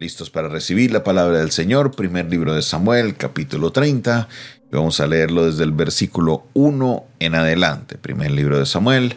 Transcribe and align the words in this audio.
Listos 0.00 0.30
para 0.30 0.46
recibir 0.46 0.92
la 0.92 1.02
palabra 1.02 1.38
del 1.38 1.50
Señor, 1.50 1.90
primer 1.90 2.30
libro 2.30 2.54
de 2.54 2.62
Samuel, 2.62 3.16
capítulo 3.16 3.72
30. 3.72 4.28
vamos 4.70 5.00
a 5.00 5.08
leerlo 5.08 5.44
desde 5.44 5.64
el 5.64 5.72
versículo 5.72 6.46
1 6.54 7.04
en 7.18 7.34
adelante. 7.34 7.98
Primer 7.98 8.30
libro 8.30 8.60
de 8.60 8.66
Samuel, 8.66 9.16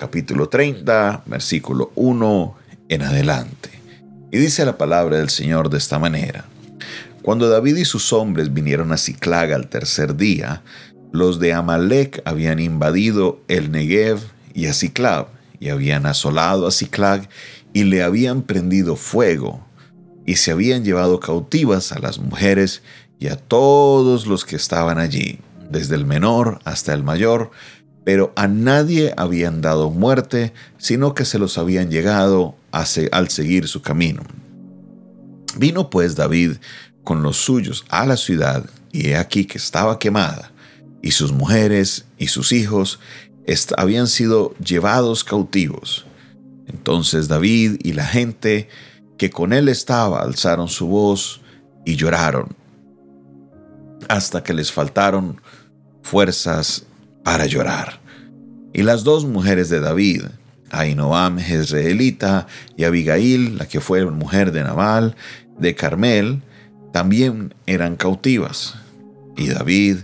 capítulo 0.00 0.48
30, 0.48 1.22
versículo 1.26 1.92
1 1.94 2.56
en 2.88 3.02
adelante. 3.02 3.70
Y 4.32 4.38
dice 4.38 4.64
la 4.64 4.76
palabra 4.76 5.18
del 5.18 5.28
Señor 5.28 5.70
de 5.70 5.78
esta 5.78 6.00
manera. 6.00 6.44
Cuando 7.22 7.48
David 7.48 7.76
y 7.76 7.84
sus 7.84 8.12
hombres 8.12 8.52
vinieron 8.52 8.90
a 8.90 8.96
Ciclag 8.96 9.52
al 9.52 9.68
tercer 9.68 10.16
día, 10.16 10.64
los 11.12 11.38
de 11.38 11.52
Amalek 11.52 12.20
habían 12.24 12.58
invadido 12.58 13.44
el 13.46 13.70
Negev 13.70 14.18
y 14.54 14.66
a 14.66 14.74
Ciclag, 14.74 15.28
y 15.60 15.68
habían 15.68 16.04
asolado 16.04 16.66
a 16.66 16.72
Ciclag 16.72 17.28
y 17.72 17.84
le 17.84 18.02
habían 18.02 18.42
prendido 18.42 18.96
fuego 18.96 19.64
y 20.26 20.36
se 20.36 20.50
habían 20.50 20.84
llevado 20.84 21.20
cautivas 21.20 21.92
a 21.92 22.00
las 22.00 22.18
mujeres 22.18 22.82
y 23.18 23.28
a 23.28 23.36
todos 23.36 24.26
los 24.26 24.44
que 24.44 24.56
estaban 24.56 24.98
allí, 24.98 25.38
desde 25.70 25.94
el 25.94 26.04
menor 26.04 26.58
hasta 26.64 26.92
el 26.92 27.02
mayor, 27.02 27.52
pero 28.04 28.32
a 28.36 28.46
nadie 28.46 29.14
habían 29.16 29.62
dado 29.62 29.90
muerte, 29.90 30.52
sino 30.78 31.14
que 31.14 31.24
se 31.24 31.38
los 31.38 31.58
habían 31.58 31.90
llegado 31.90 32.56
al 32.72 33.28
seguir 33.30 33.68
su 33.68 33.82
camino. 33.82 34.22
Vino 35.56 35.88
pues 35.88 36.14
David 36.16 36.52
con 37.02 37.22
los 37.22 37.36
suyos 37.36 37.84
a 37.88 38.04
la 38.04 38.16
ciudad, 38.16 38.66
y 38.92 39.08
he 39.08 39.16
aquí 39.16 39.44
que 39.44 39.58
estaba 39.58 39.98
quemada, 39.98 40.52
y 41.02 41.12
sus 41.12 41.32
mujeres 41.32 42.04
y 42.18 42.26
sus 42.26 42.52
hijos 42.52 42.98
habían 43.76 44.08
sido 44.08 44.54
llevados 44.58 45.22
cautivos. 45.22 46.04
Entonces 46.66 47.28
David 47.28 47.76
y 47.82 47.92
la 47.92 48.04
gente 48.04 48.68
que 49.18 49.30
con 49.30 49.52
él 49.52 49.68
estaba 49.68 50.20
alzaron 50.20 50.68
su 50.68 50.86
voz 50.86 51.40
y 51.84 51.96
lloraron, 51.96 52.54
hasta 54.08 54.42
que 54.42 54.54
les 54.54 54.72
faltaron 54.72 55.40
fuerzas 56.02 56.86
para 57.24 57.46
llorar. 57.46 58.00
Y 58.72 58.82
las 58.82 59.04
dos 59.04 59.24
mujeres 59.24 59.68
de 59.68 59.80
David, 59.80 60.24
Ainoam 60.70 61.38
Jezreelita 61.38 62.46
y 62.76 62.84
Abigail, 62.84 63.58
la 63.58 63.66
que 63.66 63.80
fue 63.80 64.04
mujer 64.06 64.52
de 64.52 64.62
Nabal, 64.62 65.16
de 65.58 65.74
Carmel, 65.74 66.42
también 66.92 67.54
eran 67.66 67.96
cautivas. 67.96 68.74
Y 69.36 69.48
David 69.48 69.98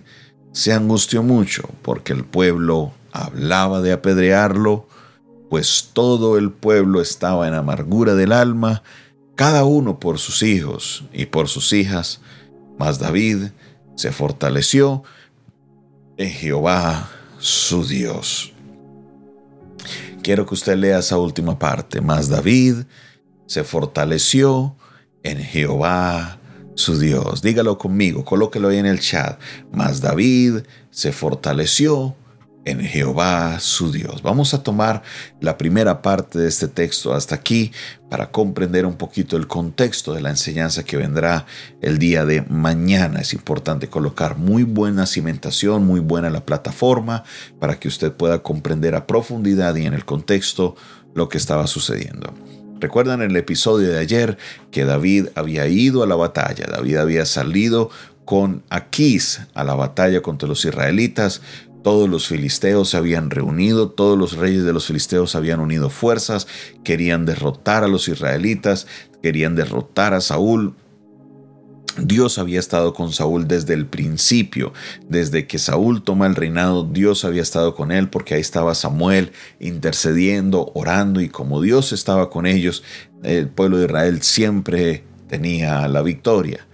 se 0.53 0.73
angustió 0.73 1.23
mucho 1.23 1.69
porque 1.83 2.13
el 2.13 2.25
pueblo 2.25 2.93
hablaba 3.13 3.81
de 3.81 3.93
apedrearlo, 3.93 4.87
pues 5.53 5.91
todo 5.93 6.39
el 6.39 6.51
pueblo 6.51 7.03
estaba 7.03 7.47
en 7.47 7.53
amargura 7.53 8.15
del 8.15 8.33
alma 8.33 8.83
cada 9.35 9.65
uno 9.65 10.01
por 10.01 10.19
sus 10.19 10.43
hijos 10.43 11.05
y 11.13 11.27
por 11.27 11.47
sus 11.47 11.75
hijas, 11.75 12.23
mas 12.79 12.99
David 12.99 13.49
se 13.95 14.13
fortaleció 14.13 15.03
en 16.17 16.31
Jehová 16.31 17.11
su 17.39 17.87
Dios. 17.87 18.55
Quiero 20.23 20.47
que 20.47 20.55
usted 20.55 20.75
lea 20.79 21.01
esa 21.01 21.19
última 21.19 21.59
parte, 21.59 22.01
mas 22.01 22.31
David 22.31 22.85
se 23.45 23.63
fortaleció 23.63 24.75
en 25.23 25.37
Jehová 25.37 26.39
su 26.77 26.99
Dios. 26.99 27.43
Dígalo 27.43 27.77
conmigo, 27.77 28.25
colóquelo 28.25 28.69
ahí 28.69 28.79
en 28.79 28.87
el 28.87 29.01
chat. 29.01 29.39
Mas 29.71 30.01
David 30.01 30.61
se 30.91 31.13
fortaleció 31.13 32.17
en 32.65 32.81
Jehová 32.81 33.59
su 33.61 33.91
Dios. 33.91 34.23
Vamos 34.23 34.55
a 34.55 34.63
tomar 34.63 35.03
la 35.41 35.59
primera 35.59 36.03
parte 36.03 36.39
de 36.39 36.49
este 36.49 36.69
texto 36.69 37.13
hasta 37.13 37.35
aquí 37.35 37.73
para 38.09 38.31
comprender 38.31 38.87
un 38.87 38.95
poquito 38.95 39.37
el 39.37 39.47
contexto 39.47 40.13
de 40.13 40.21
la 40.21 40.31
enseñanza 40.31 40.85
que 40.85 40.97
vendrá 40.97 41.47
el 41.81 41.99
día 41.99 42.25
de 42.25 42.43
mañana. 42.43 43.21
Es 43.21 43.33
importante 43.33 43.89
colocar 43.89 44.37
muy 44.37 44.63
buena 44.63 45.07
cimentación, 45.07 45.85
muy 45.85 46.01
buena 46.01 46.31
la 46.31 46.45
plataforma 46.45 47.25
para 47.59 47.79
que 47.81 47.89
usted 47.89 48.13
pueda 48.13 48.43
comprender 48.43 48.95
a 48.95 49.07
profundidad 49.07 49.75
y 49.77 49.87
en 49.87 49.95
el 49.95 50.05
contexto 50.05 50.77
lo 51.15 51.29
que 51.29 51.39
estaba 51.39 51.67
sucediendo. 51.67 52.33
Recuerdan 52.79 53.23
el 53.23 53.37
episodio 53.37 53.91
de 53.91 53.99
ayer 53.99 54.39
que 54.73 54.85
David 54.85 55.29
había 55.37 55.69
ido 55.69 56.03
a 56.03 56.07
la 56.07 56.17
batalla, 56.17 56.67
David 56.69 56.97
había 56.97 57.27
salido 57.27 57.91
con 58.25 58.63
Aquís 58.71 59.41
a 59.55 59.65
la 59.65 59.75
batalla 59.75 60.21
contra 60.21 60.49
los 60.49 60.65
israelitas, 60.65 61.43
todos 61.83 62.09
los 62.09 62.29
filisteos 62.29 62.91
se 62.91 62.97
habían 62.97 63.31
reunido, 63.31 63.91
todos 63.91 64.19
los 64.19 64.37
reyes 64.37 64.65
de 64.65 64.73
los 64.73 64.87
filisteos 64.87 65.35
habían 65.35 65.61
unido 65.61 65.91
fuerzas, 65.91 66.47
querían 66.85 67.27
derrotar 67.27 67.85
a 67.85 67.89
los 67.89 68.09
israelitas, 68.09 68.87
querían 69.23 69.55
derrotar 69.55 70.15
a 70.15 70.21
Saúl. 70.21 70.75
Dios 71.99 72.39
había 72.39 72.59
estado 72.59 72.95
con 72.95 73.13
Saúl 73.13 73.47
desde 73.47 73.75
el 73.75 73.87
principio, 73.87 74.73
desde 75.09 75.47
que 75.47 75.59
Saúl 75.59 76.03
toma 76.03 76.27
el 76.27 76.35
reinado, 76.35 76.85
Dios 76.85 77.25
había 77.25 77.43
estado 77.43 77.75
con 77.75 77.93
él 77.93 78.09
porque 78.09 78.35
ahí 78.35 78.41
estaba 78.41 78.75
Samuel 78.75 79.33
intercediendo, 79.61 80.71
orando 80.75 81.21
y 81.21 81.29
como 81.29 81.61
Dios 81.61 81.93
estaba 81.93 82.31
con 82.31 82.47
ellos, 82.47 82.83
el 83.23 83.49
pueblo 83.49 83.77
de 83.77 83.85
Israel 83.85 84.23
siempre 84.23 85.05
tenía 85.29 85.87
la 85.89 86.01
victoria. 86.01 86.67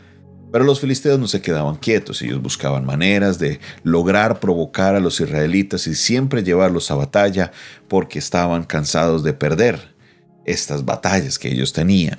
Pero 0.50 0.64
los 0.64 0.80
filisteos 0.80 1.18
no 1.18 1.28
se 1.28 1.42
quedaban 1.42 1.76
quietos, 1.76 2.22
ellos 2.22 2.40
buscaban 2.40 2.86
maneras 2.86 3.38
de 3.38 3.60
lograr 3.82 4.40
provocar 4.40 4.94
a 4.94 5.00
los 5.00 5.20
israelitas 5.20 5.86
y 5.86 5.94
siempre 5.94 6.42
llevarlos 6.42 6.90
a 6.90 6.94
batalla 6.94 7.52
porque 7.86 8.18
estaban 8.18 8.64
cansados 8.64 9.22
de 9.22 9.34
perder 9.34 9.94
estas 10.46 10.84
batallas 10.84 11.38
que 11.38 11.48
ellos 11.48 11.72
tenían. 11.72 12.18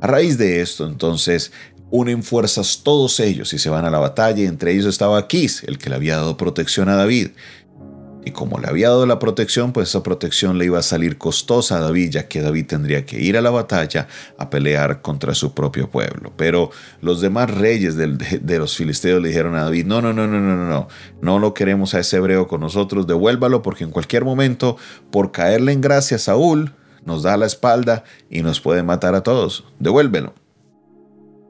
A 0.00 0.06
raíz 0.06 0.38
de 0.38 0.60
esto, 0.60 0.86
entonces, 0.86 1.52
unen 1.90 2.22
fuerzas 2.22 2.80
todos 2.82 3.20
ellos 3.20 3.52
y 3.52 3.58
se 3.58 3.68
van 3.68 3.84
a 3.84 3.90
la 3.90 3.98
batalla, 3.98 4.44
entre 4.44 4.72
ellos 4.72 4.86
estaba 4.86 5.18
Aquís, 5.18 5.62
el 5.64 5.78
que 5.78 5.90
le 5.90 5.96
había 5.96 6.16
dado 6.16 6.36
protección 6.36 6.88
a 6.88 6.96
David. 6.96 7.32
Y 8.24 8.30
como 8.30 8.58
le 8.58 8.68
había 8.68 8.88
dado 8.88 9.04
la 9.04 9.18
protección, 9.18 9.72
pues 9.72 9.88
esa 9.88 10.02
protección 10.02 10.56
le 10.56 10.66
iba 10.66 10.78
a 10.78 10.82
salir 10.82 11.18
costosa 11.18 11.78
a 11.78 11.80
David, 11.80 12.10
ya 12.10 12.28
que 12.28 12.40
David 12.40 12.66
tendría 12.66 13.04
que 13.04 13.20
ir 13.20 13.36
a 13.36 13.40
la 13.40 13.50
batalla 13.50 14.06
a 14.38 14.48
pelear 14.48 15.02
contra 15.02 15.34
su 15.34 15.54
propio 15.54 15.90
pueblo. 15.90 16.32
Pero 16.36 16.70
los 17.00 17.20
demás 17.20 17.50
reyes 17.50 17.96
de, 17.96 18.58
los 18.58 18.76
filisteos 18.76 19.20
le 19.20 19.28
dijeron 19.28 19.56
a 19.56 19.64
David, 19.64 19.86
no, 19.86 20.00
no, 20.00 20.12
no, 20.12 20.28
no, 20.28 20.40
no, 20.40 20.56
no, 20.56 20.68
no, 20.68 20.88
no 21.20 21.38
lo 21.40 21.52
queremos 21.52 21.94
a 21.94 22.00
ese 22.00 22.18
hebreo 22.18 22.46
con 22.46 22.60
nosotros, 22.60 23.08
devuélvalo 23.08 23.60
porque 23.62 23.84
en 23.84 23.90
cualquier 23.90 24.24
momento, 24.24 24.76
por 25.10 25.32
caerle 25.32 25.72
en 25.72 25.80
gracia 25.80 26.16
a 26.16 26.20
Saúl, 26.20 26.72
nos 27.04 27.24
da 27.24 27.36
la 27.36 27.46
espalda 27.46 28.04
y 28.30 28.42
nos 28.42 28.60
puede 28.60 28.84
matar 28.84 29.16
a 29.16 29.24
todos. 29.24 29.64
Devuélvelo. 29.80 30.34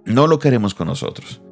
No 0.07 0.27
lo 0.27 0.39
queremos 0.39 0.75
con 0.75 0.89
nosotros. 0.89 1.43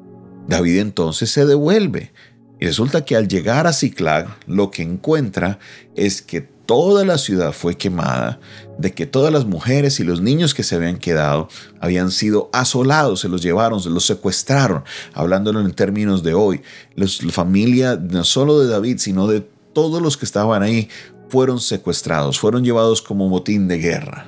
David 0.47 0.79
entonces 0.79 1.29
se 1.31 1.45
devuelve 1.45 2.11
y 2.61 2.67
resulta 2.67 3.03
que 3.03 3.15
al 3.15 3.27
llegar 3.27 3.65
a 3.65 3.73
Ciclag, 3.73 4.27
lo 4.45 4.69
que 4.69 4.83
encuentra 4.83 5.57
es 5.95 6.21
que 6.21 6.41
toda 6.41 7.03
la 7.03 7.17
ciudad 7.17 7.53
fue 7.53 7.75
quemada, 7.75 8.39
de 8.77 8.93
que 8.93 9.07
todas 9.07 9.33
las 9.33 9.45
mujeres 9.45 9.99
y 9.99 10.03
los 10.03 10.21
niños 10.21 10.53
que 10.53 10.61
se 10.61 10.75
habían 10.75 10.99
quedado 10.99 11.49
habían 11.79 12.11
sido 12.11 12.51
asolados, 12.53 13.21
se 13.21 13.29
los 13.29 13.41
llevaron, 13.41 13.81
se 13.81 13.89
los 13.89 14.05
secuestraron, 14.05 14.83
hablándolo 15.15 15.59
en 15.59 15.73
términos 15.73 16.21
de 16.21 16.35
hoy. 16.35 16.61
la 16.95 17.07
familia 17.31 17.95
no 17.95 18.23
solo 18.23 18.59
de 18.59 18.67
David, 18.67 18.99
sino 18.99 19.25
de 19.25 19.41
todos 19.73 19.99
los 19.99 20.15
que 20.15 20.25
estaban 20.25 20.61
ahí, 20.61 20.87
fueron 21.29 21.59
secuestrados, 21.59 22.39
fueron 22.39 22.63
llevados 22.63 23.01
como 23.01 23.27
motín 23.27 23.67
de 23.67 23.79
guerra. 23.79 24.27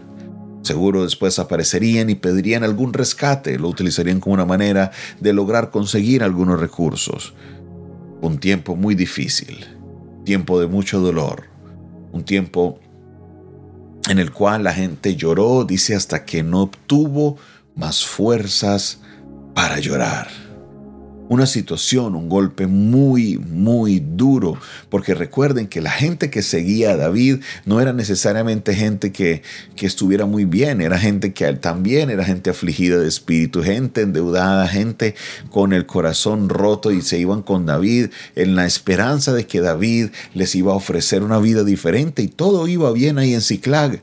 Seguro 0.64 1.04
después 1.04 1.38
aparecerían 1.38 2.10
y 2.10 2.16
pedirían 2.16 2.64
algún 2.64 2.94
rescate, 2.94 3.60
lo 3.60 3.68
utilizarían 3.68 4.20
como 4.20 4.34
una 4.34 4.46
manera 4.46 4.92
de 5.20 5.34
lograr 5.34 5.70
conseguir 5.70 6.24
algunos 6.24 6.60
recursos 6.60 7.36
un 8.28 8.38
tiempo 8.40 8.76
muy 8.76 8.96
difícil, 8.96 9.66
tiempo 10.24 10.60
de 10.60 10.68
mucho 10.68 11.00
dolor, 11.00 11.44
un 12.12 12.24
tiempo 12.24 12.80
en 14.10 14.20
el 14.20 14.32
cual 14.32 14.64
la 14.64 14.74
gente 14.74 15.16
lloró, 15.16 15.64
dice, 15.66 15.96
hasta 15.96 16.26
que 16.26 16.44
no 16.44 16.64
obtuvo 16.64 17.38
más 17.76 18.06
fuerzas 18.06 19.00
para 19.54 19.80
llorar 19.80 20.43
una 21.30 21.46
situación, 21.46 22.16
un 22.16 22.30
golpe 22.30 22.68
muy, 22.68 23.38
muy 23.38 24.00
duro, 24.00 24.58
porque 24.90 25.14
recuerden 25.14 25.68
que 25.68 25.82
la 25.82 25.92
gente 25.92 26.30
que 26.30 26.42
seguía 26.42 26.92
a 26.92 26.98
David 26.98 27.38
no 27.66 27.82
era 27.82 27.94
necesariamente 27.94 28.76
gente 28.76 29.12
que, 29.12 29.42
que 29.76 29.86
estuviera 29.86 30.26
muy 30.26 30.46
bien, 30.46 30.82
era 30.82 31.00
gente 31.00 31.34
que 31.34 31.52
también 31.54 32.10
era 32.10 32.24
gente 32.24 32.50
afligida 32.50 32.98
de 32.98 33.08
espíritu, 33.08 33.64
gente 33.64 34.02
endeudada, 34.02 34.68
gente 34.68 35.16
con 35.50 35.74
el 35.74 35.86
corazón 35.86 36.50
roto 36.50 36.92
y 36.92 37.02
se 37.02 37.20
iban 37.20 37.42
con 37.42 37.66
David 37.66 38.08
en 38.36 38.56
la 38.56 38.66
esperanza 38.66 39.34
de 39.34 39.46
que 39.48 39.62
David 39.62 40.10
les 40.34 40.56
iba 40.56 40.74
a 40.74 40.76
ofrecer 40.76 41.24
una 41.24 41.40
vida 41.40 41.64
diferente 41.64 42.22
y 42.22 42.28
todo 42.28 42.68
iba 42.68 42.92
bien 42.92 43.18
ahí 43.18 43.34
en 43.34 43.42
Ciclag 43.42 44.02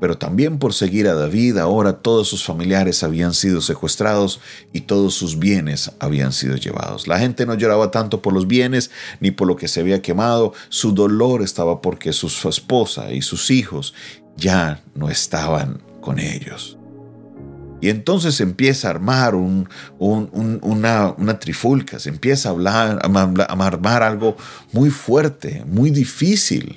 pero 0.00 0.18
también 0.18 0.58
por 0.58 0.72
seguir 0.74 1.06
a 1.08 1.14
David 1.14 1.58
ahora 1.58 1.98
todos 1.98 2.28
sus 2.28 2.44
familiares 2.44 3.02
habían 3.02 3.34
sido 3.34 3.60
secuestrados 3.60 4.40
y 4.72 4.82
todos 4.82 5.14
sus 5.14 5.38
bienes 5.38 5.92
habían 6.00 6.32
sido 6.32 6.56
llevados. 6.56 7.06
La 7.06 7.18
gente 7.18 7.46
no 7.46 7.54
lloraba 7.54 7.90
tanto 7.90 8.22
por 8.22 8.32
los 8.32 8.46
bienes 8.46 8.90
ni 9.20 9.30
por 9.30 9.46
lo 9.46 9.56
que 9.56 9.68
se 9.68 9.80
había 9.80 10.02
quemado, 10.02 10.52
su 10.68 10.92
dolor 10.92 11.42
estaba 11.42 11.80
porque 11.80 12.12
su 12.12 12.48
esposa 12.48 13.12
y 13.12 13.22
sus 13.22 13.50
hijos 13.50 13.94
ya 14.36 14.82
no 14.94 15.10
estaban 15.10 15.82
con 16.00 16.18
ellos. 16.18 16.78
Y 17.80 17.88
entonces 17.88 18.40
empieza 18.40 18.88
a 18.88 18.90
armar 18.90 19.34
una, 19.34 21.14
una, 21.16 21.38
trifulca, 21.38 21.98
se 21.98 22.10
empieza 22.10 22.50
a, 22.50 22.52
hablar, 22.52 22.98
a 23.02 23.66
armar 23.66 24.02
algo 24.02 24.36
muy 24.72 24.90
fuerte, 24.90 25.64
muy 25.66 25.90
difícil. 25.90 26.76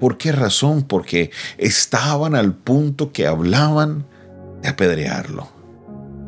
¿Por 0.00 0.18
qué 0.18 0.32
razón? 0.32 0.82
Porque 0.82 1.30
estaban 1.58 2.34
al 2.34 2.54
punto 2.54 3.12
que 3.12 3.26
hablaban 3.26 4.06
de 4.62 4.68
apedrearlo. 4.68 5.48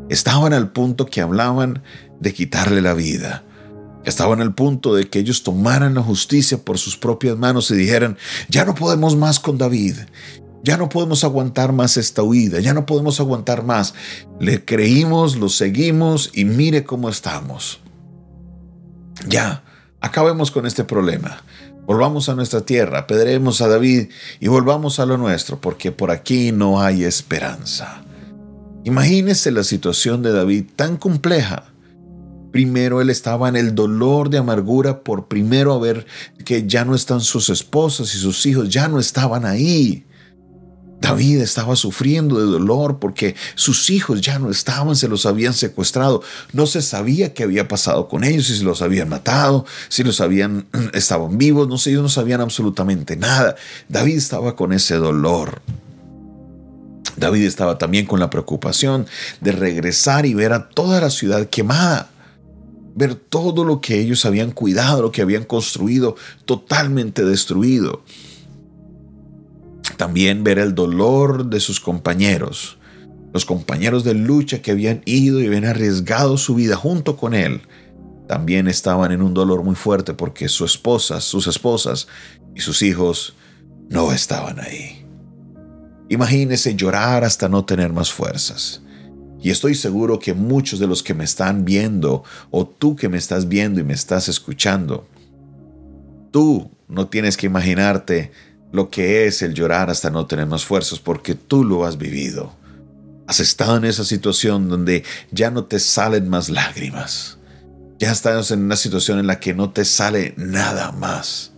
Estaban 0.09 0.53
al 0.53 0.71
punto 0.71 1.07
que 1.07 1.21
hablaban 1.21 1.83
de 2.21 2.33
quitarle 2.33 2.81
la 2.81 2.95
vida. 2.95 3.45
Estaban 4.05 4.41
al 4.41 4.55
punto 4.55 4.95
de 4.95 5.09
que 5.09 5.19
ellos 5.19 5.43
tomaran 5.43 5.95
la 5.95 6.03
justicia 6.03 6.59
por 6.59 6.79
sus 6.79 6.97
propias 6.97 7.37
manos 7.37 7.71
y 7.71 7.75
dijeran, 7.75 8.17
ya 8.49 8.65
no 8.65 8.75
podemos 8.75 9.17
más 9.17 9.39
con 9.39 9.59
David, 9.59 9.97
ya 10.63 10.77
no 10.77 10.89
podemos 10.89 11.25
aguantar 11.25 11.73
más 11.73 11.97
esta 11.97 12.23
huida, 12.23 12.61
ya 12.61 12.73
no 12.73 12.87
podemos 12.87 13.21
aguantar 13.21 13.65
más. 13.65 13.95
Le 14.41 14.65
creímos, 14.65 15.37
lo 15.37 15.49
seguimos 15.49 16.31
y 16.33 16.45
mire 16.47 16.85
cómo 16.85 17.11
estamos. 17.11 17.81
Ya, 19.27 19.63
acabemos 20.01 20.51
con 20.51 20.65
este 20.65 20.85
problema. 20.85 21.43
Volvamos 21.89 22.29
a 22.29 22.35
nuestra 22.35 22.61
tierra, 22.61 23.07
pedremos 23.07 23.63
a 23.63 23.67
David 23.67 24.11
y 24.41 24.49
volvamos 24.49 25.01
a 25.01 25.07
lo 25.07 25.17
nuestro, 25.17 25.59
porque 25.59 25.91
por 25.91 26.11
aquí 26.11 26.53
no 26.53 26.83
hay 26.83 27.03
esperanza. 27.03 28.05
Imagínese 28.85 29.51
la 29.53 29.65
situación 29.65 30.23
de 30.23 30.33
David 30.33 30.67
tan 30.77 30.99
compleja. 30.99 31.73
Primero 32.53 33.01
él 33.01 33.09
estaba 33.09 33.49
en 33.49 33.57
el 33.57 33.75
dolor 33.75 34.29
de 34.29 34.37
amargura 34.37 35.03
por 35.03 35.29
primero 35.29 35.81
ver 35.81 36.05
que 36.45 36.69
ya 36.69 36.85
no 36.85 36.95
están 36.95 37.23
sus 37.23 37.49
esposas 37.49 38.15
y 38.15 38.19
sus 38.19 38.45
hijos, 38.45 38.69
ya 38.69 38.87
no 38.89 39.01
estaban 39.01 39.47
ahí. 39.47 40.05
David 41.01 41.41
estaba 41.41 41.77
sufriendo 41.77 42.39
de 42.39 42.47
dolor 42.47 42.99
porque 42.99 43.37
sus 43.55 43.89
hijos 43.91 44.21
ya 44.21 44.39
no 44.39 44.51
estaban, 44.51 44.97
se 44.97 45.09
los 45.09 45.27
habían 45.27 45.55
secuestrado. 45.55 46.23
No 46.53 46.67
se 46.67 46.83
sabía 46.83 47.35
qué 47.35 47.45
había 47.45 47.69
pasado 47.69 48.09
con 48.09 48.25
ellos, 48.25 48.47
si 48.47 48.65
los 48.65 48.83
habían 48.83 49.09
matado, 49.09 49.65
si 49.89 50.03
los 50.03 50.21
habían 50.21 50.67
estaban 50.95 51.39
vivos, 51.39 51.69
no 51.69 51.79
sé, 51.79 51.91
ellos 51.91 52.03
no 52.03 52.09
sabían 52.09 52.41
absolutamente 52.41 53.17
nada. 53.17 53.55
David 53.89 54.17
estaba 54.17 54.57
con 54.57 54.73
ese 54.73 54.97
dolor. 54.97 55.63
David 57.17 57.45
estaba 57.45 57.79
también 57.79 58.07
con 58.07 58.21
la 58.21 58.31
preocupación 58.31 59.07
de 59.41 59.53
regresar 59.53 60.27
y 60.27 60.35
ver 60.35 60.53
a 60.53 60.69
toda 60.69 61.01
la 61.01 61.11
ciudad 61.11 61.49
quemada, 61.49 62.11
ver 62.95 63.15
todo 63.15 63.65
lo 63.65 63.81
que 63.81 64.01
ellos 64.01 64.25
habían 64.25 64.53
cuidado, 64.53 65.03
lo 65.03 65.13
que 65.13 65.23
habían 65.23 65.45
construido, 65.45 66.17
totalmente 66.45 67.25
destruido. 67.25 68.03
También 69.97 70.45
ver 70.45 70.59
el 70.59 70.75
dolor 70.75 71.47
de 71.47 71.61
sus 71.61 71.81
compañeros, 71.81 72.79
los 73.33 73.45
compañeros 73.45 74.05
de 74.05 74.15
lucha 74.15 74.63
que 74.63 74.71
habían 74.71 75.03
ido 75.05 75.41
y 75.41 75.47
habían 75.47 75.65
arriesgado 75.65 76.37
su 76.37 76.55
vida 76.55 76.77
junto 76.77 77.17
con 77.17 77.35
él. 77.35 77.63
También 78.27 78.69
estaban 78.69 79.11
en 79.13 79.23
un 79.23 79.35
dolor 79.35 79.65
muy 79.65 79.75
fuerte 79.75 80.15
porque 80.15 80.49
sus 80.49 80.73
esposas, 80.73 81.25
sus 81.25 81.47
esposas 81.47 82.09
y 82.55 82.61
sus 82.61 82.83
hijos 82.83 83.35
no 83.89 84.13
estaban 84.13 84.61
ahí. 84.61 85.05
Imagínese 86.11 86.75
llorar 86.75 87.25
hasta 87.25 87.49
no 87.49 87.65
tener 87.65 87.93
más 87.93 88.13
fuerzas. 88.13 88.83
Y 89.41 89.51
estoy 89.51 89.75
seguro 89.75 90.19
que 90.19 90.35
muchos 90.35 90.81
de 90.81 90.87
los 90.87 91.03
que 91.03 91.15
me 91.15 91.25
están 91.25 91.65
viendo, 91.65 92.25
o 92.51 92.67
tú 92.67 92.97
que 92.97 93.09
me 93.09 93.19
estás 93.19 93.49
viendo 93.49 93.81
y 93.81 93.85
me 93.85 93.95
estás 93.95 94.29
escuchando, 94.29 95.07
tú 96.31 96.71
no 96.89 97.09
tienes 97.09 97.37
que 97.37 97.47
imaginarte 97.47 98.33
lo 98.73 98.91
que 98.91 99.27
es 99.27 99.43
el 99.43 99.55
llorar 99.55 99.91
hasta 99.91 100.11
no 100.11 100.27
tener 100.27 100.47
más 100.47 100.65
fuerzas, 100.65 100.99
porque 100.99 101.35
tú 101.35 101.65
lo 101.65 101.85
has 101.85 101.99
vivido. 101.99 102.53
Has 103.27 103.41
estado 103.41 103.77
en 103.77 103.85
esa 103.85 104.05
situación 104.05 104.69
donde 104.69 105.05
ya 105.31 105.51
no 105.51 105.65
te 105.65 105.79
salen 105.79 106.29
más 106.29 106.49
lágrimas. 106.49 107.39
Ya 107.99 108.13
estás 108.13 108.51
en 108.51 108.63
una 108.63 108.77
situación 108.77 109.19
en 109.19 109.27
la 109.27 109.41
que 109.41 109.55
no 109.55 109.71
te 109.71 109.85
sale 109.85 110.35
nada 110.37 110.93
más 110.93 111.53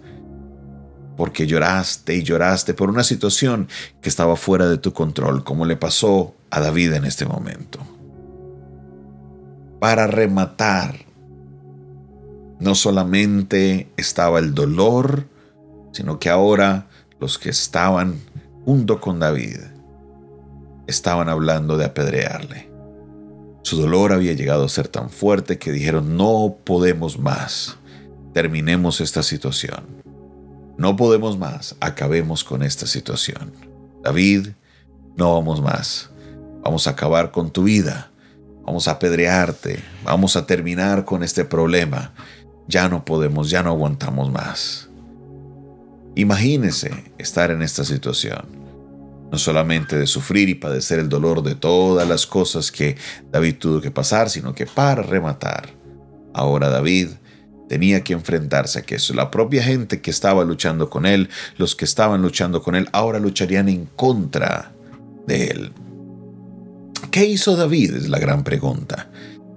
porque 1.20 1.46
lloraste 1.46 2.14
y 2.16 2.22
lloraste 2.22 2.72
por 2.72 2.88
una 2.88 3.04
situación 3.04 3.68
que 4.00 4.08
estaba 4.08 4.36
fuera 4.36 4.66
de 4.70 4.78
tu 4.78 4.94
control, 4.94 5.44
como 5.44 5.66
le 5.66 5.76
pasó 5.76 6.34
a 6.48 6.60
David 6.60 6.94
en 6.94 7.04
este 7.04 7.26
momento. 7.26 7.78
Para 9.80 10.06
rematar, 10.06 11.04
no 12.58 12.74
solamente 12.74 13.92
estaba 13.98 14.38
el 14.38 14.54
dolor, 14.54 15.26
sino 15.92 16.18
que 16.18 16.30
ahora 16.30 16.86
los 17.20 17.38
que 17.38 17.50
estaban 17.50 18.18
junto 18.64 19.00
con 19.00 19.18
David 19.20 19.58
estaban 20.86 21.28
hablando 21.28 21.76
de 21.76 21.84
apedrearle. 21.84 22.70
Su 23.62 23.80
dolor 23.80 24.12
había 24.12 24.32
llegado 24.32 24.64
a 24.64 24.68
ser 24.68 24.88
tan 24.88 25.10
fuerte 25.10 25.58
que 25.58 25.70
dijeron, 25.70 26.16
no 26.16 26.56
podemos 26.64 27.18
más, 27.18 27.76
terminemos 28.32 29.00
esta 29.00 29.22
situación. 29.22 29.84
No 30.78 30.96
podemos 30.96 31.38
más, 31.38 31.76
acabemos 31.80 32.42
con 32.42 32.62
esta 32.62 32.86
situación. 32.86 33.52
David, 34.02 34.48
no 35.16 35.34
vamos 35.34 35.60
más. 35.60 36.10
Vamos 36.62 36.86
a 36.86 36.90
acabar 36.90 37.30
con 37.30 37.50
tu 37.50 37.64
vida. 37.64 38.10
Vamos 38.64 38.88
a 38.88 38.92
apedrearte. 38.92 39.82
Vamos 40.04 40.36
a 40.36 40.46
terminar 40.46 41.04
con 41.04 41.22
este 41.22 41.44
problema. 41.44 42.12
Ya 42.66 42.88
no 42.88 43.04
podemos, 43.04 43.50
ya 43.50 43.62
no 43.62 43.70
aguantamos 43.70 44.30
más. 44.30 44.89
Imagínese 46.14 46.90
estar 47.18 47.50
en 47.50 47.62
esta 47.62 47.84
situación. 47.84 48.60
No 49.30 49.38
solamente 49.38 49.96
de 49.96 50.06
sufrir 50.06 50.48
y 50.48 50.56
padecer 50.56 50.98
el 50.98 51.08
dolor 51.08 51.42
de 51.42 51.54
todas 51.54 52.08
las 52.08 52.26
cosas 52.26 52.72
que 52.72 52.96
David 53.30 53.56
tuvo 53.58 53.80
que 53.80 53.92
pasar, 53.92 54.28
sino 54.28 54.54
que 54.54 54.66
para 54.66 55.02
rematar. 55.02 55.70
Ahora 56.34 56.68
David 56.68 57.10
tenía 57.68 58.02
que 58.02 58.12
enfrentarse 58.12 58.80
a 58.80 58.82
que 58.82 58.96
eso. 58.96 59.14
La 59.14 59.30
propia 59.30 59.62
gente 59.62 60.00
que 60.00 60.10
estaba 60.10 60.42
luchando 60.42 60.90
con 60.90 61.06
él, 61.06 61.28
los 61.56 61.76
que 61.76 61.84
estaban 61.84 62.20
luchando 62.22 62.62
con 62.62 62.74
él, 62.74 62.88
ahora 62.90 63.20
lucharían 63.20 63.68
en 63.68 63.86
contra 63.86 64.72
de 65.28 65.44
él. 65.46 65.72
¿Qué 67.12 67.26
hizo 67.26 67.56
David? 67.56 67.94
Es 67.94 68.08
la 68.08 68.18
gran 68.18 68.42
pregunta. 68.42 69.08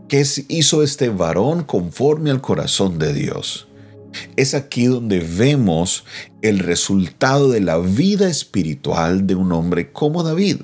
¿Qué 0.08 0.24
hizo 0.50 0.84
este 0.84 1.10
varón 1.10 1.64
conforme 1.64 2.30
al 2.30 2.42
corazón 2.42 3.00
de 3.00 3.14
Dios? 3.14 3.68
Es 4.36 4.54
aquí 4.54 4.86
donde 4.86 5.20
vemos 5.20 6.06
el 6.42 6.60
resultado 6.60 7.50
de 7.50 7.62
la 7.62 7.78
vida 7.78 8.30
espiritual 8.30 9.28
de 9.28 9.36
un 9.36 9.52
hombre 9.52 9.92
como 9.92 10.24
David. 10.24 10.58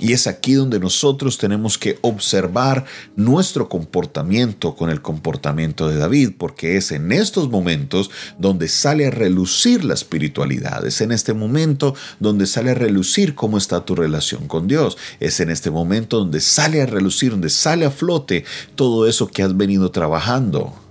Y 0.00 0.12
es 0.12 0.26
aquí 0.26 0.54
donde 0.54 0.78
nosotros 0.78 1.38
tenemos 1.38 1.76
que 1.76 1.98
observar 2.02 2.84
nuestro 3.16 3.68
comportamiento 3.68 4.76
con 4.76 4.90
el 4.90 5.02
comportamiento 5.02 5.88
de 5.88 5.96
David, 5.96 6.32
porque 6.38 6.76
es 6.76 6.92
en 6.92 7.10
estos 7.10 7.50
momentos 7.50 8.10
donde 8.38 8.68
sale 8.68 9.06
a 9.06 9.10
relucir 9.10 9.84
la 9.84 9.94
espiritualidad, 9.94 10.86
es 10.86 11.00
en 11.00 11.10
este 11.10 11.34
momento 11.34 11.94
donde 12.20 12.46
sale 12.46 12.70
a 12.70 12.74
relucir 12.74 13.34
cómo 13.34 13.58
está 13.58 13.84
tu 13.84 13.96
relación 13.96 14.46
con 14.46 14.68
Dios, 14.68 14.96
es 15.18 15.40
en 15.40 15.50
este 15.50 15.70
momento 15.70 16.18
donde 16.18 16.40
sale 16.40 16.80
a 16.80 16.86
relucir, 16.86 17.32
donde 17.32 17.50
sale 17.50 17.84
a 17.84 17.90
flote 17.90 18.44
todo 18.76 19.08
eso 19.08 19.26
que 19.26 19.42
has 19.42 19.56
venido 19.56 19.90
trabajando. 19.90 20.87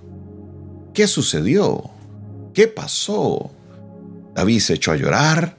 ¿Qué 0.98 1.06
sucedió? 1.06 1.84
¿Qué 2.52 2.66
pasó? 2.66 3.52
David 4.34 4.58
se 4.58 4.74
echó 4.74 4.90
a 4.90 4.96
llorar, 4.96 5.56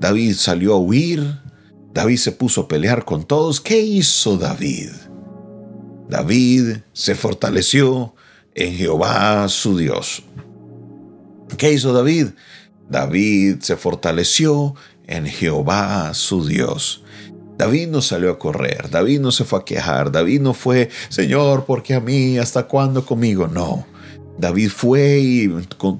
David 0.00 0.34
salió 0.34 0.72
a 0.72 0.78
huir, 0.78 1.40
David 1.92 2.16
se 2.16 2.32
puso 2.32 2.62
a 2.62 2.68
pelear 2.68 3.04
con 3.04 3.26
todos. 3.26 3.60
¿Qué 3.60 3.82
hizo 3.82 4.38
David? 4.38 4.88
David 6.08 6.78
se 6.94 7.14
fortaleció 7.14 8.14
en 8.54 8.72
Jehová 8.72 9.46
su 9.50 9.76
Dios. 9.76 10.22
¿Qué 11.58 11.74
hizo 11.74 11.92
David? 11.92 12.28
David 12.88 13.56
se 13.60 13.76
fortaleció 13.76 14.74
en 15.06 15.26
Jehová 15.26 16.14
su 16.14 16.46
Dios. 16.46 17.04
David 17.58 17.88
no 17.88 18.00
salió 18.00 18.30
a 18.30 18.38
correr, 18.38 18.88
David 18.88 19.20
no 19.20 19.32
se 19.32 19.44
fue 19.44 19.58
a 19.58 19.64
quejar, 19.66 20.10
David 20.10 20.40
no 20.40 20.54
fue, 20.54 20.88
Señor, 21.10 21.66
¿por 21.66 21.82
qué 21.82 21.92
a 21.92 22.00
mí? 22.00 22.38
¿Hasta 22.38 22.66
cuándo 22.66 23.04
conmigo? 23.04 23.48
No. 23.48 23.91
David 24.38 24.70
fue 24.70 25.20
y 25.20 25.48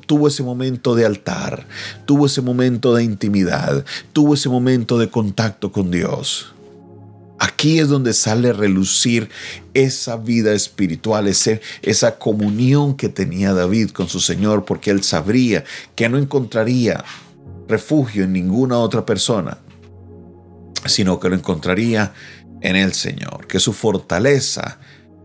tuvo 0.07 0.29
ese 0.29 0.43
momento 0.43 0.95
de 0.95 1.05
altar, 1.05 1.67
tuvo 2.07 2.27
ese 2.27 2.41
momento 2.41 2.95
de 2.95 3.05
intimidad, 3.05 3.85
tuvo 4.13 4.35
ese 4.35 4.49
momento 4.49 4.99
de 4.99 5.11
contacto 5.11 5.71
con 5.71 5.91
Dios. 5.91 6.53
Aquí 7.39 7.81
es 7.81 7.89
donde 7.89 8.13
sale 8.13 8.51
a 8.51 8.53
relucir 8.53 9.29
esa 9.75 10.17
vida 10.17 10.53
espiritual, 10.53 11.27
esa 11.27 12.19
comunión 12.19 12.97
que 12.97 13.09
tenía 13.09 13.53
David 13.53 13.91
con 13.91 14.09
su 14.09 14.21
Señor, 14.21 14.65
porque 14.65 14.91
él 14.91 15.03
sabría 15.03 15.65
que 15.97 16.09
no 16.09 16.19
encontraría 16.19 17.05
refugio 17.69 18.25
en 18.25 18.33
ninguna 18.33 18.79
otra 18.79 19.05
persona, 19.05 19.59
sino 20.87 21.19
que 21.19 21.29
lo 21.31 21.35
encontraría 21.35 22.13
en 22.61 22.77
el 22.77 22.93
Señor, 22.93 23.49
que 23.49 23.59
su 23.59 23.73
fortaleza 23.73 24.79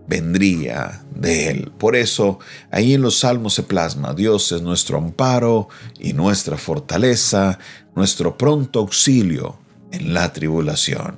vendría 0.08 1.04
de 1.14 1.50
Él. 1.50 1.72
Por 1.78 1.96
eso, 1.96 2.40
ahí 2.72 2.94
en 2.94 3.02
los 3.02 3.20
salmos 3.20 3.54
se 3.54 3.64
plasma, 3.64 4.14
Dios 4.14 4.52
es 4.52 4.62
nuestro 4.62 4.98
amparo 4.98 5.68
y 6.00 6.14
nuestra 6.14 6.58
fortaleza, 6.58 7.60
nuestro 7.96 8.38
pronto 8.38 8.80
auxilio 8.80 9.60
en 9.92 10.14
la 10.14 10.32
tribulación. 10.34 11.18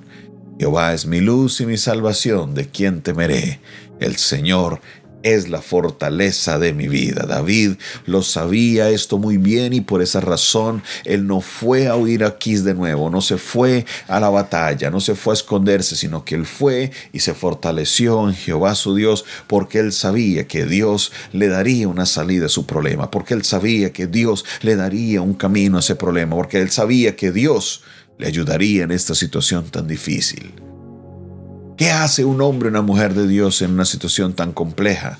Jehová 0.59 0.93
es 0.93 1.05
mi 1.05 1.21
luz 1.21 1.61
y 1.61 1.65
mi 1.65 1.77
salvación, 1.77 2.53
¿de 2.53 2.67
quién 2.67 3.01
temeré? 3.01 3.61
El 3.99 4.17
Señor 4.17 4.81
es 5.23 5.49
la 5.49 5.61
fortaleza 5.61 6.59
de 6.59 6.73
mi 6.73 6.87
vida. 6.87 7.25
David 7.27 7.73
lo 8.05 8.21
sabía 8.21 8.89
esto 8.89 9.17
muy 9.17 9.37
bien 9.37 9.73
y 9.73 9.81
por 9.81 10.01
esa 10.01 10.19
razón 10.21 10.83
él 11.05 11.27
no 11.27 11.41
fue 11.41 11.87
a 11.87 11.95
huir 11.95 12.23
aquí 12.23 12.55
de 12.55 12.73
nuevo, 12.73 13.09
no 13.09 13.21
se 13.21 13.37
fue 13.37 13.85
a 14.07 14.19
la 14.19 14.29
batalla, 14.29 14.89
no 14.89 14.99
se 14.99 15.15
fue 15.15 15.33
a 15.33 15.35
esconderse, 15.35 15.95
sino 15.95 16.25
que 16.25 16.35
él 16.35 16.45
fue 16.45 16.91
y 17.13 17.19
se 17.19 17.33
fortaleció 17.33 18.27
en 18.27 18.35
Jehová 18.35 18.75
su 18.75 18.95
Dios 18.95 19.25
porque 19.47 19.79
él 19.79 19.91
sabía 19.91 20.47
que 20.47 20.65
Dios 20.65 21.11
le 21.31 21.47
daría 21.47 21.87
una 21.87 22.05
salida 22.05 22.47
a 22.47 22.49
su 22.49 22.65
problema, 22.65 23.11
porque 23.11 23.33
él 23.33 23.43
sabía 23.43 23.91
que 23.91 24.07
Dios 24.07 24.45
le 24.61 24.75
daría 24.75 25.21
un 25.21 25.33
camino 25.33 25.77
a 25.77 25.79
ese 25.81 25.95
problema, 25.95 26.35
porque 26.35 26.59
él 26.59 26.69
sabía 26.69 27.15
que 27.15 27.31
Dios 27.31 27.83
le 28.17 28.27
ayudaría 28.27 28.83
en 28.83 28.91
esta 28.91 29.15
situación 29.15 29.69
tan 29.69 29.87
difícil. 29.87 30.68
¿Qué 31.79 31.91
hace 31.91 32.25
un 32.25 32.41
hombre 32.41 32.67
o 32.67 32.71
una 32.71 32.81
mujer 32.81 33.13
de 33.13 33.25
Dios 33.25 33.61
en 33.61 33.71
una 33.71 33.85
situación 33.85 34.33
tan 34.33 34.51
compleja? 34.51 35.17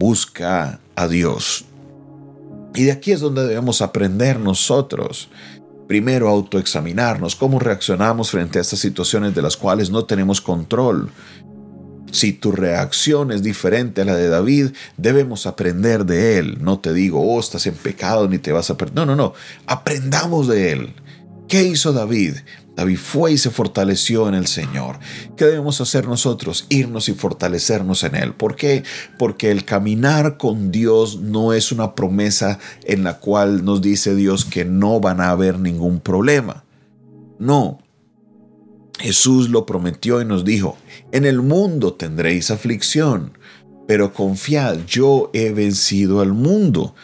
Busca 0.00 0.80
a 0.96 1.06
Dios. 1.06 1.64
Y 2.74 2.82
de 2.82 2.90
aquí 2.90 3.12
es 3.12 3.20
donde 3.20 3.46
debemos 3.46 3.80
aprender 3.80 4.40
nosotros. 4.40 5.28
Primero, 5.86 6.28
autoexaminarnos, 6.28 7.36
cómo 7.36 7.60
reaccionamos 7.60 8.32
frente 8.32 8.58
a 8.58 8.62
estas 8.62 8.80
situaciones 8.80 9.32
de 9.32 9.42
las 9.42 9.56
cuales 9.56 9.90
no 9.90 10.06
tenemos 10.06 10.40
control. 10.40 11.12
Si 12.10 12.32
tu 12.32 12.50
reacción 12.50 13.30
es 13.30 13.44
diferente 13.44 14.00
a 14.00 14.06
la 14.06 14.16
de 14.16 14.28
David, 14.28 14.70
debemos 14.96 15.46
aprender 15.46 16.04
de 16.04 16.38
él. 16.38 16.58
No 16.60 16.80
te 16.80 16.92
digo, 16.92 17.22
oh, 17.22 17.38
estás 17.38 17.64
en 17.68 17.76
pecado 17.76 18.28
ni 18.28 18.38
te 18.38 18.50
vas 18.50 18.70
a 18.70 18.76
perder. 18.76 18.96
No, 18.96 19.06
no, 19.06 19.14
no. 19.14 19.34
Aprendamos 19.66 20.48
de 20.48 20.72
él. 20.72 20.94
¿Qué 21.50 21.64
hizo 21.64 21.92
David? 21.92 22.34
David 22.76 22.96
fue 22.96 23.32
y 23.32 23.38
se 23.38 23.50
fortaleció 23.50 24.28
en 24.28 24.36
el 24.36 24.46
Señor. 24.46 25.00
¿Qué 25.36 25.46
debemos 25.46 25.80
hacer 25.80 26.06
nosotros? 26.06 26.64
Irnos 26.68 27.08
y 27.08 27.12
fortalecernos 27.12 28.04
en 28.04 28.14
Él. 28.14 28.34
¿Por 28.34 28.54
qué? 28.54 28.84
Porque 29.18 29.50
el 29.50 29.64
caminar 29.64 30.36
con 30.36 30.70
Dios 30.70 31.18
no 31.18 31.52
es 31.52 31.72
una 31.72 31.96
promesa 31.96 32.60
en 32.84 33.02
la 33.02 33.18
cual 33.18 33.64
nos 33.64 33.82
dice 33.82 34.14
Dios 34.14 34.44
que 34.44 34.64
no 34.64 35.00
van 35.00 35.20
a 35.20 35.30
haber 35.30 35.58
ningún 35.58 35.98
problema. 35.98 36.62
No. 37.40 37.80
Jesús 39.00 39.50
lo 39.50 39.66
prometió 39.66 40.22
y 40.22 40.24
nos 40.24 40.44
dijo, 40.44 40.78
en 41.10 41.24
el 41.24 41.42
mundo 41.42 41.94
tendréis 41.94 42.52
aflicción, 42.52 43.36
pero 43.88 44.14
confiad, 44.14 44.86
yo 44.86 45.30
he 45.32 45.50
vencido 45.50 46.20
al 46.20 46.32
mundo. 46.32 46.94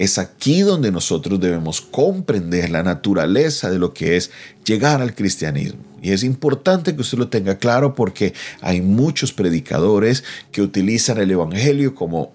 Es 0.00 0.16
aquí 0.16 0.62
donde 0.62 0.90
nosotros 0.90 1.38
debemos 1.40 1.82
comprender 1.82 2.70
la 2.70 2.82
naturaleza 2.82 3.70
de 3.70 3.78
lo 3.78 3.92
que 3.92 4.16
es 4.16 4.30
llegar 4.64 5.02
al 5.02 5.14
cristianismo. 5.14 5.82
Y 6.00 6.12
es 6.12 6.24
importante 6.24 6.94
que 6.94 7.02
usted 7.02 7.18
lo 7.18 7.28
tenga 7.28 7.58
claro 7.58 7.94
porque 7.94 8.32
hay 8.62 8.80
muchos 8.80 9.34
predicadores 9.34 10.24
que 10.52 10.62
utilizan 10.62 11.18
el 11.18 11.30
Evangelio 11.30 11.94
como 11.94 12.32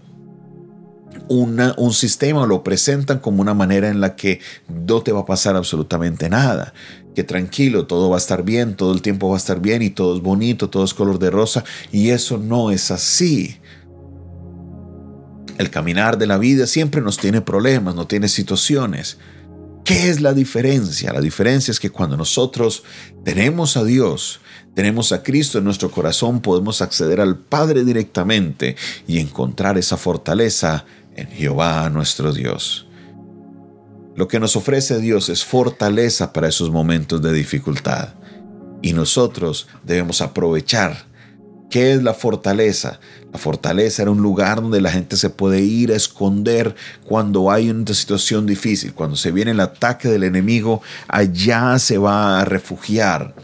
un 1.27 1.91
sistema, 1.93 2.45
lo 2.45 2.63
presentan 2.63 3.17
como 3.17 3.41
una 3.41 3.55
manera 3.55 3.89
en 3.89 3.99
la 3.99 4.15
que 4.15 4.41
no 4.69 5.01
te 5.01 5.11
va 5.11 5.21
a 5.21 5.25
pasar 5.25 5.55
absolutamente 5.55 6.29
nada. 6.29 6.71
Que 7.15 7.23
tranquilo, 7.23 7.87
todo 7.87 8.11
va 8.11 8.17
a 8.17 8.19
estar 8.19 8.43
bien, 8.43 8.75
todo 8.75 8.93
el 8.93 9.01
tiempo 9.01 9.27
va 9.29 9.37
a 9.37 9.39
estar 9.39 9.59
bien 9.59 9.81
y 9.81 9.89
todo 9.89 10.15
es 10.15 10.21
bonito, 10.21 10.69
todo 10.69 10.83
es 10.83 10.93
color 10.93 11.17
de 11.17 11.31
rosa. 11.31 11.63
Y 11.91 12.11
eso 12.11 12.37
no 12.37 12.69
es 12.69 12.91
así. 12.91 13.57
El 15.57 15.69
caminar 15.69 16.17
de 16.17 16.27
la 16.27 16.37
vida 16.37 16.67
siempre 16.67 17.01
nos 17.01 17.17
tiene 17.17 17.41
problemas, 17.41 17.95
no 17.95 18.07
tiene 18.07 18.27
situaciones. 18.27 19.17
¿Qué 19.85 20.09
es 20.09 20.19
la 20.19 20.33
diferencia? 20.33 21.13
La 21.13 21.21
diferencia 21.21 21.71
es 21.71 21.79
que 21.79 21.91
cuando 21.91 22.17
nosotros 22.17 22.83
tenemos 23.23 23.77
a 23.77 23.83
Dios, 23.83 24.41
tenemos 24.73 25.11
a 25.11 25.23
Cristo 25.23 25.59
en 25.59 25.63
nuestro 25.63 25.91
corazón, 25.91 26.41
podemos 26.41 26.81
acceder 26.81 27.21
al 27.21 27.37
Padre 27.37 27.85
directamente 27.85 28.75
y 29.07 29.19
encontrar 29.19 29.77
esa 29.77 29.95
fortaleza 29.95 30.85
en 31.15 31.27
Jehová 31.27 31.89
nuestro 31.89 32.33
Dios. 32.33 32.87
Lo 34.15 34.27
que 34.27 34.39
nos 34.39 34.55
ofrece 34.55 34.99
Dios 34.99 35.29
es 35.29 35.45
fortaleza 35.45 36.33
para 36.33 36.47
esos 36.47 36.71
momentos 36.71 37.21
de 37.21 37.31
dificultad 37.31 38.15
y 38.81 38.93
nosotros 38.93 39.67
debemos 39.83 40.21
aprovechar 40.21 41.05
¿Qué 41.69 41.93
es 41.93 42.03
la 42.03 42.13
fortaleza? 42.13 42.99
La 43.33 43.39
fortaleza 43.39 44.01
era 44.01 44.11
un 44.11 44.21
lugar 44.21 44.61
donde 44.61 44.81
la 44.81 44.91
gente 44.91 45.17
se 45.17 45.29
puede 45.29 45.61
ir 45.61 45.91
a 45.91 45.95
esconder 45.95 46.75
cuando 47.05 47.51
hay 47.51 47.69
una 47.69 47.93
situación 47.93 48.45
difícil, 48.45 48.93
cuando 48.93 49.15
se 49.15 49.31
viene 49.31 49.51
el 49.51 49.59
ataque 49.59 50.07
del 50.07 50.23
enemigo, 50.23 50.81
allá 51.07 51.77
se 51.79 51.97
va 51.97 52.39
a 52.39 52.45
refugiar. 52.45 53.35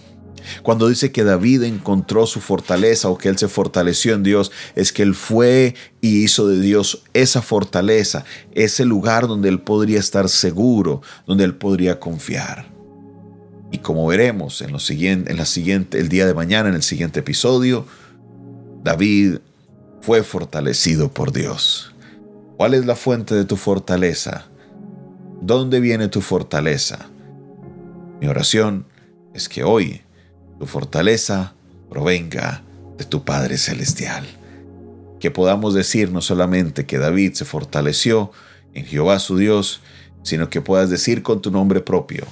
Cuando 0.63 0.87
dice 0.87 1.11
que 1.11 1.23
David 1.23 1.63
encontró 1.63 2.25
su 2.25 2.39
fortaleza 2.39 3.09
o 3.09 3.17
que 3.17 3.29
él 3.29 3.37
se 3.37 3.47
fortaleció 3.47 4.13
en 4.13 4.23
Dios, 4.23 4.51
es 4.75 4.91
que 4.91 5.03
él 5.03 5.15
fue 5.15 5.75
y 5.99 6.23
hizo 6.23 6.47
de 6.47 6.59
Dios 6.59 7.03
esa 7.13 7.41
fortaleza, 7.41 8.25
ese 8.53 8.85
lugar 8.85 9.27
donde 9.27 9.49
él 9.49 9.59
podría 9.61 9.99
estar 9.99 10.29
seguro, 10.29 11.01
donde 11.25 11.43
él 11.43 11.55
podría 11.55 11.99
confiar. 11.99 12.69
Y 13.71 13.79
como 13.79 14.05
veremos 14.07 14.61
en, 14.61 14.71
lo 14.71 14.79
siguiente, 14.79 15.31
en 15.31 15.37
la 15.37 15.45
siguiente, 15.45 15.99
el 15.99 16.09
día 16.09 16.25
de 16.25 16.33
mañana, 16.33 16.69
en 16.69 16.75
el 16.75 16.83
siguiente 16.83 17.21
episodio, 17.21 17.85
David 18.83 19.37
fue 20.01 20.23
fortalecido 20.23 21.09
por 21.13 21.31
Dios. 21.31 21.93
¿Cuál 22.57 22.73
es 22.73 22.85
la 22.85 22.95
fuente 22.95 23.35
de 23.35 23.45
tu 23.45 23.55
fortaleza? 23.55 24.45
¿Dónde 25.41 25.79
viene 25.79 26.07
tu 26.07 26.21
fortaleza? 26.21 27.07
Mi 28.19 28.27
oración 28.27 28.85
es 29.33 29.49
que 29.49 29.63
hoy 29.63 30.01
tu 30.59 30.65
fortaleza 30.65 31.53
provenga 31.89 32.63
de 32.97 33.05
tu 33.05 33.23
Padre 33.23 33.57
Celestial. 33.57 34.25
Que 35.19 35.29
podamos 35.29 35.75
decir 35.75 36.11
no 36.11 36.21
solamente 36.21 36.87
que 36.87 36.97
David 36.97 37.33
se 37.33 37.45
fortaleció 37.45 38.31
en 38.73 38.85
Jehová 38.85 39.19
su 39.19 39.37
Dios, 39.37 39.81
sino 40.23 40.49
que 40.49 40.61
puedas 40.61 40.89
decir 40.89 41.21
con 41.21 41.41
tu 41.41 41.51
nombre 41.51 41.81
propio. 41.81 42.25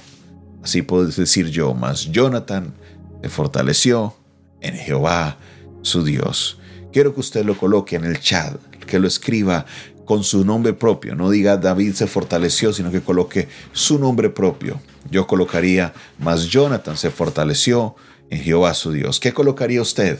Así 0.64 0.82
puedes 0.82 1.14
decir 1.16 1.48
yo, 1.50 1.74
mas 1.74 2.10
Jonathan 2.10 2.74
se 3.22 3.28
fortaleció 3.28 4.14
en 4.60 4.74
Jehová 4.74 5.38
su 5.82 6.04
Dios. 6.04 6.58
Quiero 6.92 7.14
que 7.14 7.20
usted 7.20 7.44
lo 7.44 7.56
coloque 7.56 7.96
en 7.96 8.04
el 8.04 8.20
chat, 8.20 8.60
que 8.86 8.98
lo 8.98 9.06
escriba 9.06 9.66
con 10.04 10.24
su 10.24 10.44
nombre 10.44 10.72
propio. 10.72 11.14
No 11.14 11.30
diga 11.30 11.56
David 11.56 11.94
se 11.94 12.06
fortaleció, 12.06 12.72
sino 12.72 12.90
que 12.90 13.00
coloque 13.00 13.48
su 13.72 13.98
nombre 13.98 14.28
propio. 14.28 14.80
Yo 15.10 15.26
colocaría, 15.26 15.92
mas 16.18 16.46
Jonathan 16.46 16.96
se 16.96 17.10
fortaleció 17.10 17.94
en 18.28 18.40
Jehová 18.40 18.74
su 18.74 18.92
Dios. 18.92 19.20
¿Qué 19.20 19.32
colocaría 19.32 19.80
usted? 19.80 20.18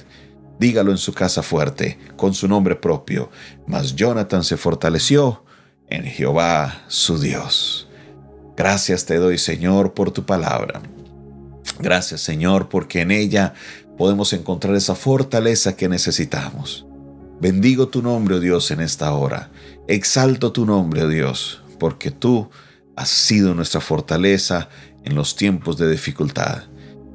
Dígalo 0.60 0.92
en 0.92 0.98
su 0.98 1.12
casa 1.12 1.42
fuerte, 1.42 1.98
con 2.16 2.34
su 2.34 2.46
nombre 2.46 2.76
propio. 2.76 3.30
Mas 3.66 3.96
Jonathan 3.96 4.44
se 4.44 4.56
fortaleció 4.56 5.44
en 5.88 6.04
Jehová 6.04 6.84
su 6.86 7.18
Dios. 7.18 7.88
Gracias 8.56 9.06
te 9.06 9.16
doy, 9.16 9.38
Señor, 9.38 9.94
por 9.94 10.12
tu 10.12 10.24
palabra. 10.24 10.82
Gracias, 11.80 12.20
Señor, 12.20 12.68
porque 12.68 13.00
en 13.00 13.10
ella 13.10 13.54
podemos 14.00 14.32
encontrar 14.32 14.74
esa 14.76 14.94
fortaleza 14.94 15.76
que 15.76 15.86
necesitamos. 15.86 16.86
Bendigo 17.38 17.88
tu 17.88 18.00
nombre, 18.00 18.36
oh 18.36 18.40
Dios, 18.40 18.70
en 18.70 18.80
esta 18.80 19.12
hora. 19.12 19.50
Exalto 19.88 20.52
tu 20.52 20.64
nombre, 20.64 21.02
oh 21.02 21.08
Dios, 21.08 21.60
porque 21.78 22.10
tú 22.10 22.48
has 22.96 23.10
sido 23.10 23.54
nuestra 23.54 23.82
fortaleza 23.82 24.70
en 25.04 25.14
los 25.14 25.36
tiempos 25.36 25.76
de 25.76 25.90
dificultad. 25.90 26.62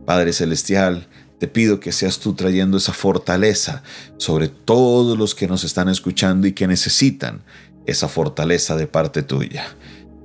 Padre 0.06 0.32
Celestial, 0.32 1.08
te 1.40 1.48
pido 1.48 1.80
que 1.80 1.92
seas 1.92 2.20
tú 2.20 2.36
trayendo 2.36 2.78
esa 2.78 2.94
fortaleza 2.94 3.82
sobre 4.18 4.48
todos 4.48 5.18
los 5.18 5.34
que 5.34 5.48
nos 5.48 5.64
están 5.64 5.90
escuchando 5.90 6.46
y 6.46 6.52
que 6.52 6.68
necesitan 6.68 7.42
esa 7.88 8.08
fortaleza 8.08 8.76
de 8.76 8.86
parte 8.86 9.24
tuya. 9.24 9.66